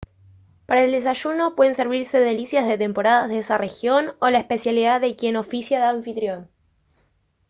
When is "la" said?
4.31-4.39